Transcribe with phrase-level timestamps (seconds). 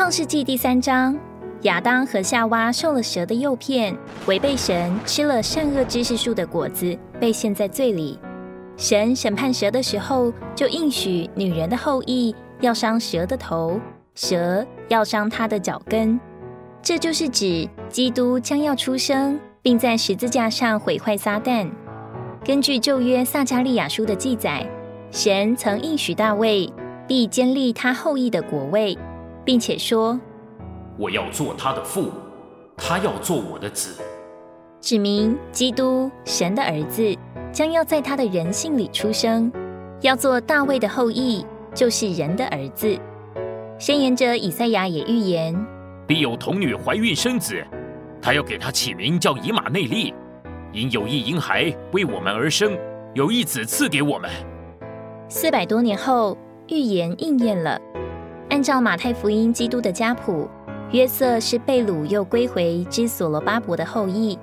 [0.00, 1.14] 创世纪第三章，
[1.64, 8.18] 亚当和夏娃受了蛇的诱骗，违背神，吃了善恶知识树的果子，被陷在罪里。
[8.78, 13.78] 神审判蛇的时候，就应许女人的后裔要伤蛇的头，
[14.14, 16.18] 蛇要伤他的脚跟。
[16.80, 21.70] 这就是指基督将要出生，并在十字架上毁坏撒旦。
[22.42, 24.66] 根据旧约撒迦利亚书的记载，
[25.10, 26.72] 神曾应许大卫
[27.06, 28.96] 必建立他后裔的国位，
[29.44, 30.18] 并且说
[30.98, 32.10] ：“我要做他的父，
[32.76, 34.02] 他要做我的子。”
[34.80, 37.16] 指明基督神的儿子。
[37.52, 39.50] 将要在他的人性里出生，
[40.02, 42.96] 要做大卫的后裔，就是人的儿子。
[43.76, 45.52] 先言者以赛亚也预言，
[46.06, 47.60] 必有童女怀孕生子，
[48.22, 50.14] 他要给他起名叫以马内利，
[50.72, 52.78] 因有一婴孩为我们而生，
[53.14, 54.30] 有一子赐给我们。
[55.28, 56.38] 四百多年后，
[56.68, 57.80] 预言应验了。
[58.50, 60.48] 按照马太福音基督的家谱，
[60.90, 64.36] 约瑟是被掳又归回之所罗巴伯的后裔。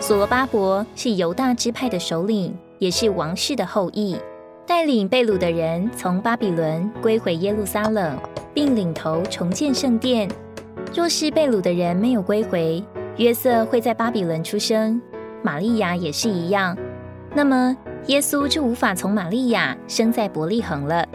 [0.00, 4.18] 所罗巴伯是犹大支派的首领，也是王室的后裔，
[4.66, 8.18] 带领被掳的人从巴比伦归回耶路撒冷，
[8.52, 10.28] 并领头重建圣殿。
[10.94, 12.84] 若是被掳的人没有归回，
[13.16, 15.00] 约瑟会在巴比伦出生，
[15.42, 16.76] 玛利亚也是一样。
[17.34, 17.74] 那么
[18.08, 21.08] 耶稣就无法从玛利亚生在伯利恒了。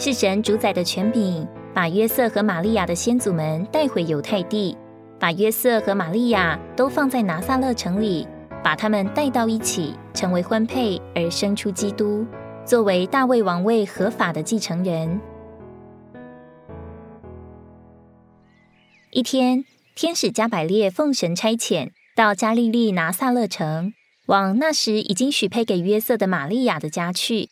[0.00, 4.76] 是神主宰的权柄，把约瑟和玛利亚的先祖们带回犹太地。
[5.18, 8.24] 把约瑟和玛利亚都放在拿撒勒城里，
[8.62, 12.24] 把他们带到一起，成为婚配，而生出基督，
[12.64, 15.20] 作为大卫王位合法的继承人。
[19.10, 19.64] 一天，
[19.96, 23.92] 天使加百列奉神差遣，到加利利拿撒勒城，
[24.26, 27.48] 往那时已经许配给约瑟的玛利亚的家去。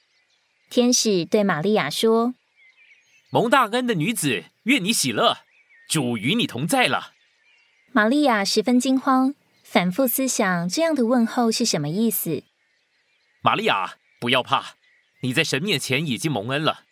[0.68, 2.34] 天使对玛利亚说
[3.30, 5.38] ：“蒙大恩的女子，愿你喜乐，
[5.88, 7.12] 主与你同在了。”
[7.92, 12.44] 玛利亚十分惊慌，反复思想这样的问候是什么意思。
[13.42, 14.74] 玛利亚，不要怕，
[15.22, 16.84] 你在神面前已经蒙恩了。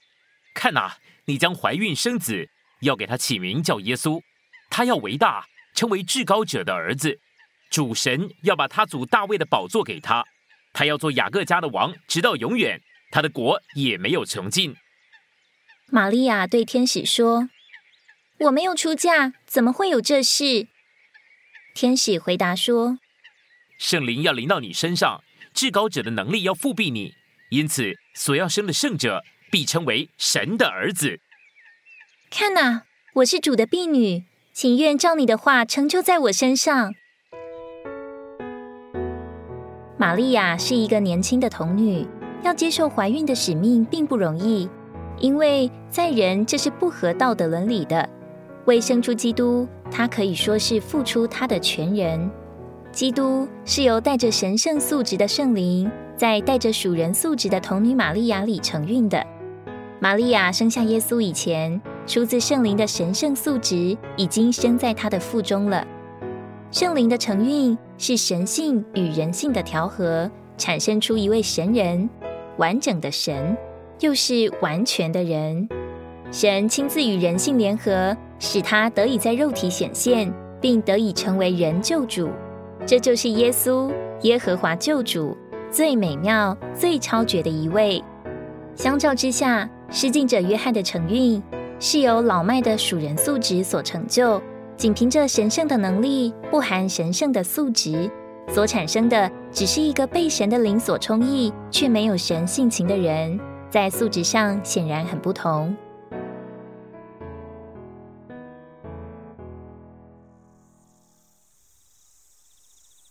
[0.55, 0.95] 看呐，
[1.27, 2.51] 你将怀孕生子，
[2.81, 4.21] 要给他起名叫耶稣。
[4.71, 7.21] 他要为大，成为至高者的儿子。
[7.71, 10.25] 主神要把他祖大卫的宝座给他，
[10.73, 12.81] 他要做雅各家的王，直到永远，
[13.11, 14.75] 他的国也没有穷尽。
[15.91, 17.49] 玛利亚对天使说
[18.47, 20.67] ：“我没有出嫁，怎么会有这事？”
[21.75, 22.99] 天使回答说
[23.79, 27.15] ：“圣灵要临到你身上，至高者的能力要复辟你，
[27.51, 31.21] 因此所要生的圣者必称为神的儿子。
[32.31, 32.83] 看哪，
[33.17, 36.95] 我是主的婢女，请愿照你的话成就在我身上。”
[39.97, 42.07] 玛利亚是一个年轻的童女，
[42.43, 44.69] 要接受怀孕的使命并不容易，
[45.19, 48.09] 因为在人这是不合道德伦理的。
[48.67, 52.31] 为生出基督，他可以说是付出他的全人。
[52.93, 59.25] 基督是由带着神圣素质的圣灵，在带着属人素质的童女玛利亚里承运的。
[60.01, 65.87] 玛利亚生下耶稣以前，出自圣灵的神圣素质已经生在她的腹中了。
[66.71, 72.09] 圣灵的承运是神性与人性的调和，产生出一位神人，
[72.57, 73.57] 完整的神，
[74.01, 75.69] 又是完全的人。
[76.31, 78.17] 神亲自与人性联合。
[78.41, 82.29] 使他得以在肉体显现，并得以成为人救主，
[82.85, 83.91] 这就是耶稣，
[84.23, 85.35] 耶和华救主，
[85.71, 88.03] 最美妙、最超绝的一位。
[88.75, 91.43] 相较之下，施浸者约翰的成运
[91.79, 94.43] 是由老迈的属人素质所成就，
[94.77, 98.11] 仅凭着神圣的能力，不含神圣的素质，
[98.51, 103.41] 所产生的只是一个被神的灵所充溢，却没有神性情的人，
[103.75, 105.77] 在素质上显然很不同。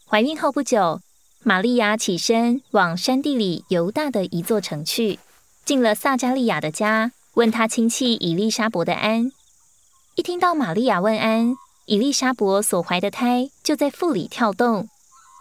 [0.06, 1.02] 怀孕后不久，
[1.42, 5.20] 玛利亚起身往山地里犹大的一座城去，
[5.66, 9.34] 进了撒加利亚的家，问他亲戚以利沙伯的安。
[10.16, 11.58] 一听到玛利亚问安，
[11.88, 14.88] 以利沙伯所怀的胎就在腹里跳动，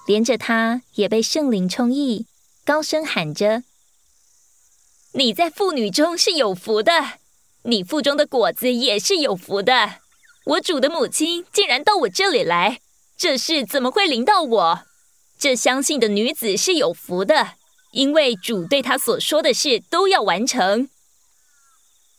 [0.09, 2.27] 连着她也被圣灵充溢，
[2.65, 3.63] 高声喊着
[5.15, 6.93] ：“你在妇女中是有福的，
[7.65, 9.97] 你腹中的果子也是有福的。
[10.47, 12.81] 我主的母亲竟然到我这里来。”
[13.15, 14.81] 这事怎么会临到我？
[15.39, 17.53] 这相信的女子是有福的，
[17.93, 20.89] 因为主对她所说的事都要完成。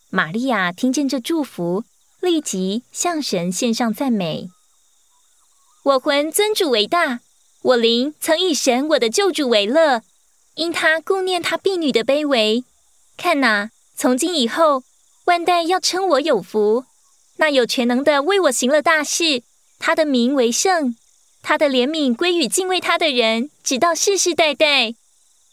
[0.09, 1.83] 玛利亚听见这祝福，
[2.21, 4.49] 立即向神献上赞美。
[5.83, 7.19] 我魂尊主为大，
[7.63, 10.03] 我灵曾以神我的救主为乐，
[10.55, 12.63] 因他顾念他婢女的卑微。
[13.17, 14.83] 看呐，从今以后，
[15.25, 16.85] 万代要称我有福。
[17.37, 19.43] 那有全能的为我行了大事，
[19.79, 20.95] 他的名为圣，
[21.41, 24.93] 他的怜悯归于敬畏他的人，直到世世代代。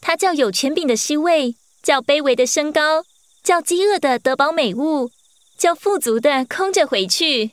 [0.00, 3.04] 他叫有权柄的失位，叫卑微的升高，
[3.42, 5.10] 叫饥饿的得饱美物，
[5.58, 7.52] 叫富足的空着回去。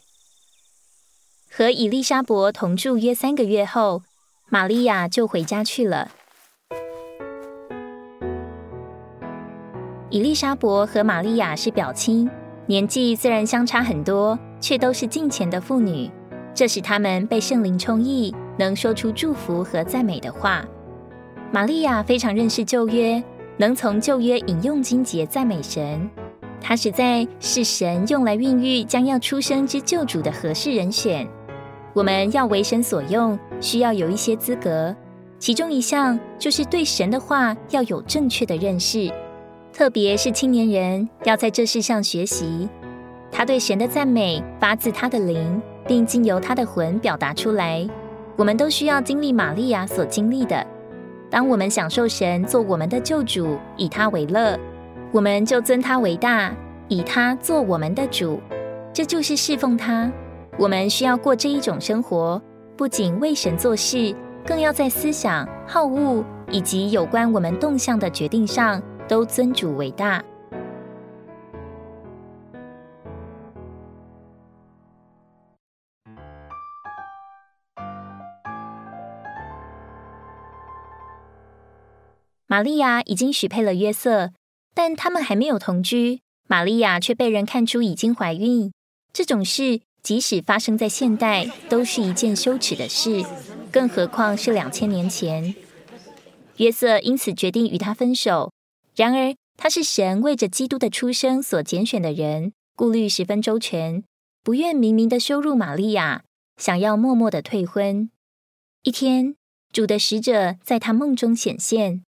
[1.50, 4.04] 和以丽莎伯同住约三个月后，
[4.50, 6.12] 玛利亚就回家去了。
[10.09, 12.30] 以丽莎伯和玛利亚是表亲，
[12.65, 16.09] 年纪虽然相差很多，却都是近前的妇女。
[16.54, 20.65] 这使他们被圣灵充溢，能说出祝福和赞美的话。
[21.51, 23.21] 玛利亚非常认识旧约，
[23.57, 26.09] 能从旧约引用经节赞美神。
[26.62, 31.27] 她实在是神用来孕育将要出生之救主的合适人选。
[31.94, 34.95] 我们要为神所用，需要有一些资格，
[35.38, 39.12] 其中一项就是对神的话要有正确的认识。
[39.78, 42.68] 特别是青年人要在这世上学习，
[43.32, 47.88] 他对神的赞美发自他的灵，并经由他的魂表达出来。
[48.36, 50.66] 我们都需要经历玛利亚所经历的。
[51.30, 54.58] 当我们享受神做我们的救主，以他为乐，
[55.12, 56.52] 我们就尊他为大，
[56.88, 58.40] 以他做我们的主，
[58.92, 60.12] 这就是侍奉他。
[60.58, 62.42] 我们需要过这一种生活，
[62.76, 68.82] 不仅为神做事，更要在思想、好恶以及有关我们动向的决定上。
[69.07, 70.24] 都尊主为大。
[82.50, 84.31] 玛利亚已经许配了约瑟，
[84.74, 86.21] 但他们还没有同居。
[86.48, 88.71] 玛利亚却被人看出已经怀孕，
[89.12, 93.25] 这种事即使发生在现代，都是一件羞耻的事，
[93.69, 95.54] 更何况是两千年前。
[96.56, 98.54] 约瑟因此决定与他分手。
[98.98, 104.04] 然而，他是神为着基督的出生所拣选的人，顾虑十分周全，
[104.44, 106.24] 不愿明明的羞辱玛利亚，
[106.58, 108.10] 想要默默的退婚。
[108.82, 109.36] 一天，
[109.72, 112.02] 主的使者在他梦中显现：“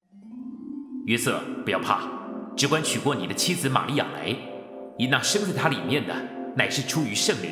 [1.06, 2.10] 约瑟，不要怕，
[2.58, 4.36] 只管娶过你的妻子玛利亚来，
[4.98, 6.16] 因那生在他里面的
[6.56, 7.52] 乃是出于圣灵。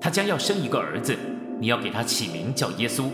[0.00, 1.14] 他将要生一个儿子，
[1.60, 3.10] 你要给他起名叫耶稣，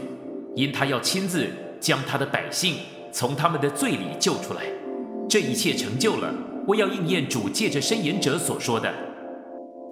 [0.54, 2.76] 因他要亲自将他的百姓
[3.10, 4.62] 从他们的罪里救出来。”
[5.28, 6.32] 这一切成就了，
[6.68, 8.92] 我要应验主借着申言者所说的。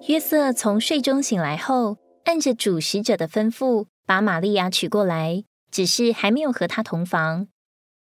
[0.09, 7.49] 约瑟从睡中醒来后，按着主使者的吩咐，把玛利亚娶过来，只是还没有和她同房。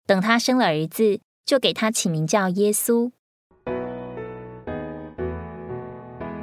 [0.06, 3.12] 等他生了儿子，就给他起名叫耶稣。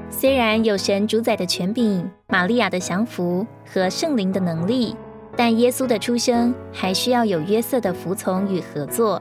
[0.09, 4.97] 虽然有神主宰的权柄、玛利亚的降服和圣灵的能力，
[5.37, 9.21] 但耶稣的出生还需要有约瑟的服从与合作。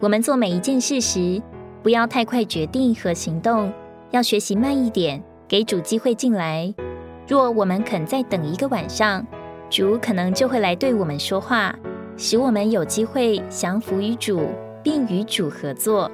[0.00, 1.42] 我们做每一件事时，
[1.82, 3.72] 不要太快决定和行动，
[4.12, 6.72] 要学习慢一点，给主机会进来。
[7.26, 9.26] 若我们肯再等一个晚上，
[9.68, 11.76] 主可能就会来对我们说话，
[12.16, 14.46] 使我们有机会降服于主，
[14.84, 16.08] 并与主合作。